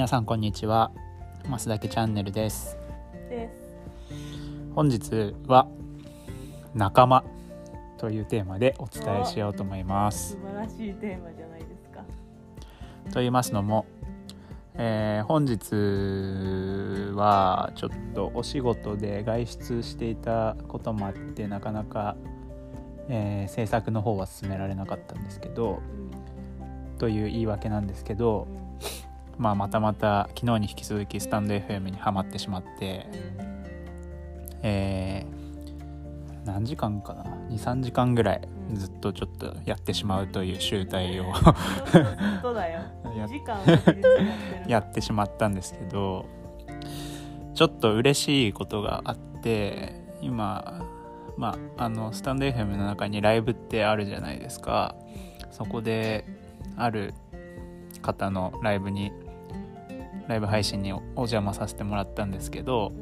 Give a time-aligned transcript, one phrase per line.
[0.00, 0.92] 皆さんこんにちは。
[1.46, 2.78] マスダケチャンネルです。
[3.28, 4.14] です。
[4.74, 5.68] 本日は
[6.74, 7.22] 仲間
[7.98, 10.30] というテーマでお伝えしようと思います。
[10.30, 12.00] 素晴らしいテーマじゃないですか。
[13.12, 13.84] と言いますのも、
[14.76, 15.74] えー本日
[17.14, 22.16] はちょっとお仕事で外出していたこともあってなかなか、
[23.10, 25.82] えー制作の方は進められなかったんですけど
[26.96, 28.48] という言い訳なんですけど、
[29.38, 33.06] まあ、またまた昨日に引き続きスタンド FM にはまってしまって、
[34.62, 35.40] えー
[36.44, 38.40] 何時間かな？23時間ぐらい
[38.70, 38.76] うん。
[38.76, 42.80] ずっとちょっとやってしまうという集大をずっとだよ。
[43.16, 46.26] や2時間は切り詰まってるやってしまったんですけど
[47.54, 50.86] ちょっと嬉しいことがあって今
[51.36, 54.94] まああのスタンド FM の中にライブってあるじゃないですか。
[55.50, 56.24] そこで
[56.76, 57.12] ある
[58.02, 59.12] 方のライブに
[60.30, 62.92] ライブ配信にお邪魔させてもらったんですけど、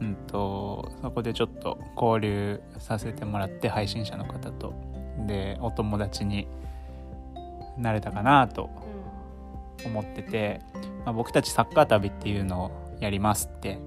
[0.00, 4.72] うん、とそこでちょっと交流させてもらって配信者の方と
[5.26, 6.46] でお友達に
[7.76, 8.70] なれたかなと
[9.84, 10.60] 思ってて、
[11.04, 13.78] まあ、僕たちサッカー旅っていうのをやりますって、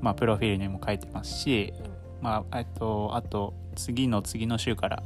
[0.00, 1.72] まあ、プロフィールにも書いてますし、
[2.20, 5.02] まあ、えっとあと次の次の週から、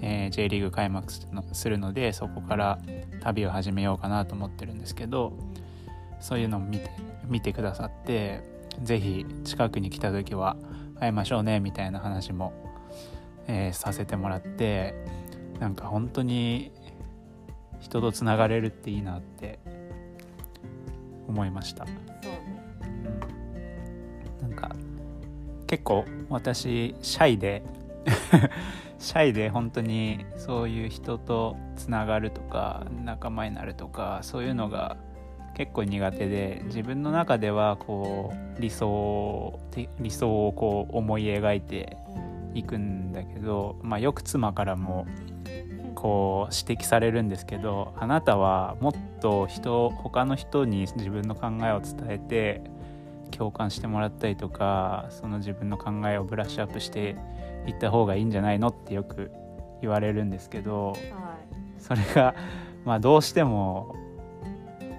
[0.00, 1.12] えー J リーグ開幕
[1.52, 2.78] するのでそこから
[3.20, 5.32] 旅を始めようかなと思ってるんですけど
[6.20, 6.90] そういうのを見て
[7.26, 8.42] 見てくださって
[8.82, 10.56] 是非近くに来た時は
[10.98, 12.52] 会いましょうねみたいな話も、
[13.46, 14.94] えーさせてもらって
[15.60, 16.72] なんか本当に
[17.80, 19.58] 人とつながれるっていいなって
[21.26, 21.84] 思いました。
[24.40, 24.74] なんか
[25.66, 27.62] 結構私シャイで
[28.98, 34.96] シャイで本当にそういう人とつながるとか仲間になるとかそういうのが
[35.58, 41.96] 結構苦手で自分の中ではこう理想て理想をこう思い描いて
[42.54, 45.06] いくんだけど、まあ、よく妻からも
[45.96, 52.62] こう指摘されるんですけどあなたはもっと人他の人に自分の考えを伝えて
[53.36, 57.16] 共感してもらったりとかその自分の考えをブラッシュアップして
[57.66, 59.32] いった方がいいんじゃないのってよく
[59.82, 61.36] 言われるんですけどは
[61.80, 62.36] それが
[62.84, 63.94] まあどうしても、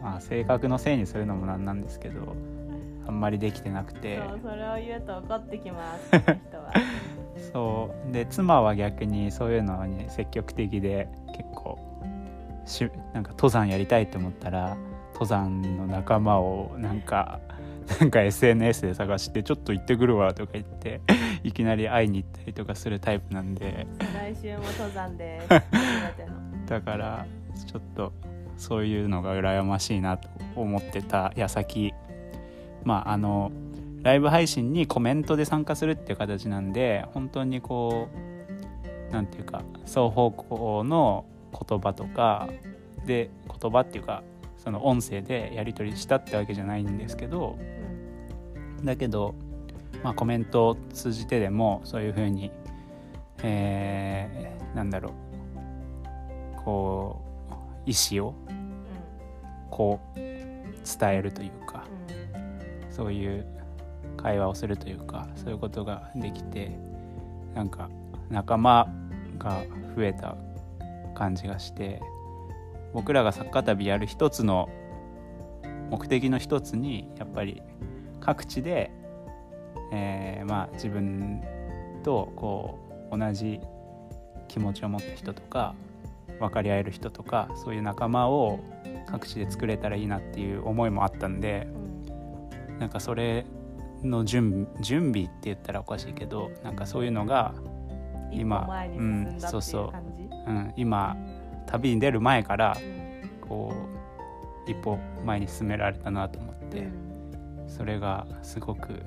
[0.02, 2.36] まあ、性格のせいにするのもなんなんですけど
[3.08, 4.18] あんまりできてなくいて。
[4.18, 6.74] そうそれを言うと怒ってきますこの人は。
[7.52, 8.12] そう。
[8.14, 11.80] で妻は逆にそういうのに積極的で結構
[12.66, 14.78] しなんか登山やりたいと思ったら
[15.14, 17.40] 登山の仲間をなんか
[18.00, 21.02] なんか SNS で探してちょっと行ってくるわとか言って
[21.44, 23.88] いきなり会いに行ったりとかするタイプなんで。
[24.14, 25.50] 来週も登山です。
[26.68, 27.26] だから
[27.68, 28.14] ちょっと
[28.60, 31.94] そういうのが羨ましいなと思ってた矢先。
[32.84, 33.52] まああの
[34.04, 38.08] ライブ配信にコメントで参加するっていう形なんで本当にこ
[39.10, 42.48] うなんていうか双方向の言葉とか
[43.06, 44.24] で言葉っていうか
[44.58, 47.58] その音声でやり取りしたってわけじゃないんですけど
[48.84, 49.36] だけど、
[50.02, 52.52] まあ、コメントを通じてでもそういうふうに、
[53.44, 57.29] えーなんだろうこう
[57.86, 58.34] 意思を
[59.70, 61.86] こう伝えるというか
[62.90, 63.46] そういう
[64.18, 66.78] 会話をするというかそういうことができて
[67.56, 67.90] なんか
[68.30, 68.88] 仲間
[69.38, 69.64] が
[69.96, 70.36] 増えた
[71.16, 72.02] 感じがして
[72.94, 74.70] 僕らがサッカー旅やる一つの
[75.90, 77.62] 目的の一つにやっぱり
[78.20, 78.92] 各地で、
[79.92, 81.42] えーまあ自分
[82.04, 82.80] とこ
[83.12, 83.60] う同じ
[84.48, 85.76] 気持ちを持った人とか
[86.40, 88.60] 分かり合える人とかそういう仲間を
[89.08, 91.68] 各地で作れたらいいなっていう思いもあったんで
[92.80, 93.46] なんかそれ
[94.04, 97.54] の準準備って言ったらおかしいけどなんかそういうのが、
[98.32, 101.18] 一今ううんそうそううん、今
[101.68, 103.74] 旅に出る前からうんこ
[104.68, 107.10] う一歩前に進められたなと思ってうん。
[107.68, 109.02] それがすごく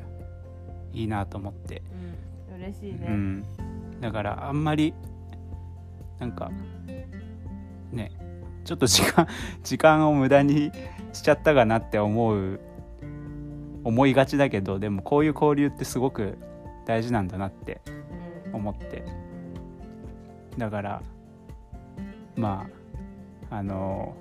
[0.92, 1.82] いいなと思って、
[2.50, 2.62] うん。
[2.62, 3.06] 嬉しいね。
[3.08, 3.44] うん、
[4.00, 4.94] だからあんまり
[6.22, 6.52] なんか
[7.90, 8.12] ね
[8.64, 9.26] ちょっと時間
[9.64, 10.70] 時間を無駄に
[11.12, 12.60] しちゃったかなって思う
[13.82, 16.38] 思いがちだけどでもこういう交流ってすごく
[16.86, 17.80] 大事なんだなって
[18.46, 18.54] うん。
[18.54, 19.04] 思って。
[20.56, 21.02] だから
[22.36, 22.68] ま
[23.50, 24.14] ああの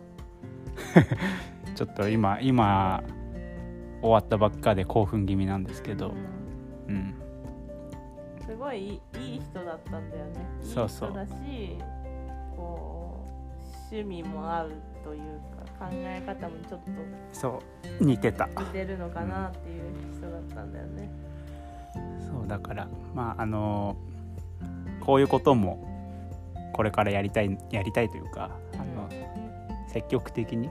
[1.76, 3.04] ちょっと今今
[4.02, 6.16] 終わったばっかで興奮気味なんですけど、
[6.88, 6.96] うん。
[6.96, 7.14] うん、
[8.52, 10.46] すごいいい人だったんだよね。
[10.62, 11.10] そうそう。
[11.10, 11.78] いい人だし
[12.54, 14.72] こう趣味も合う
[15.06, 15.40] という
[15.80, 16.90] か考え方もちょっと
[17.32, 17.62] そ
[18.02, 18.48] う似てた。
[18.48, 19.84] 似てるのかなっていう
[20.14, 21.10] 人だったんだよね。
[22.20, 23.96] そうだからまああの
[25.00, 25.88] こういうことも
[26.74, 29.10] これからやりたいやりたいというかあの
[29.88, 30.68] 積極的に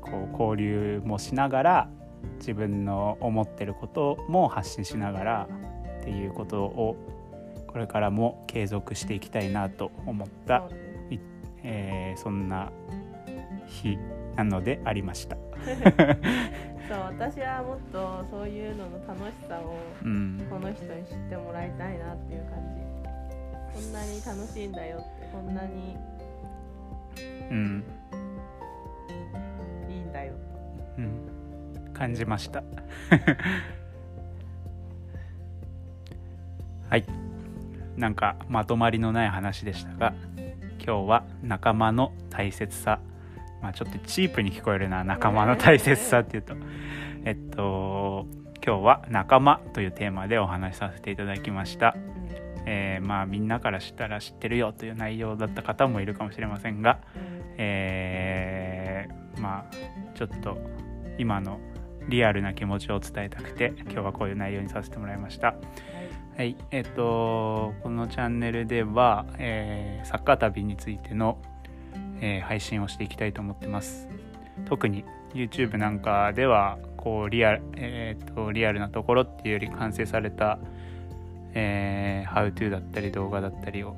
[0.00, 1.90] こう交流もしながら
[2.38, 5.48] 自分の思ってることも発信しながら
[6.08, 6.96] っていうことを
[7.66, 10.68] これからも継続していきたいなと思った
[11.62, 12.70] えーそんな
[13.66, 13.98] 日
[14.36, 15.36] なのでありました。
[16.88, 23.82] そう私はもっとそういうのの楽しさをうん、この人に知ってもらいたいなっていう感じ。
[23.82, 25.96] こんなに楽しいんだよってこんなに
[27.50, 27.84] うん、
[29.90, 30.32] いいんだよ。
[30.96, 32.62] うん、感じました。
[36.88, 37.04] はい、
[37.96, 40.14] なんかまとまりのない話でしたが、
[40.82, 43.00] 今日は仲間の大切さ、
[43.60, 46.54] まあちょっとチープに聞こえるな仲間の大切さっていうと、
[47.24, 48.26] えっと
[48.64, 51.94] 今日は仲間というテーマでお話しさせていただきました。
[52.64, 57.00] えーまあみんなから知ったら知ってるよという内容だった方もいるかもしれませんが、
[57.58, 59.74] えーまあ
[60.14, 60.56] ちょっと
[61.18, 61.60] 今の
[62.08, 65.54] リアルな気持ちを伝えたくて今日はこういう内容にさせてもらいました。
[66.38, 71.36] はい、えっ、とこのチャンネルでは、えーサッカー旅についての、
[72.20, 74.06] えー配信をしていきたいと思ってます。
[74.66, 75.04] 特に
[75.34, 80.60] YouTube なんかではこうリアル、えーとリアルなところっていうより完成された、
[81.54, 83.96] えー、How to だったり動画だったりを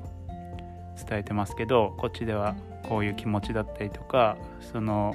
[1.07, 2.55] 伝えてますけどこっちでは
[2.89, 4.35] こういう気持ちだったりとか
[4.71, 5.13] その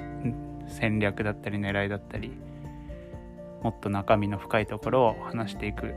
[0.69, 2.31] 戦略だったり狙いだったり
[3.63, 5.93] もっと中身の深いところを話していく、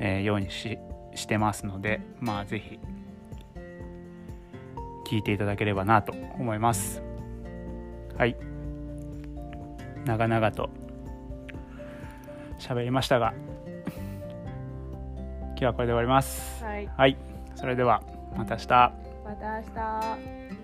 [0.00, 0.78] えーようにし
[1.14, 2.78] してますのでまあぜひ
[5.06, 7.02] 聞いていただければなと思います。
[8.16, 8.36] はい。
[10.04, 10.70] 長々と
[12.58, 13.34] 喋りましたが
[15.48, 16.64] 今日はこれで終わります。
[16.64, 16.86] はい。
[16.96, 17.16] はい。
[17.54, 18.02] それでは
[18.36, 18.66] また明日。
[18.68, 20.59] また明日